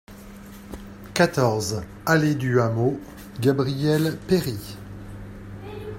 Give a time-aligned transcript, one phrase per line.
[1.13, 2.99] quatorze allée du Hameau
[3.39, 4.57] Gabriel Péri